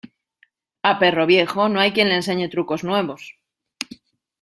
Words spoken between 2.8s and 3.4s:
nuevos.